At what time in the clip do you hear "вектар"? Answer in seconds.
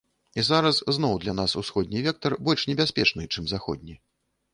2.07-2.35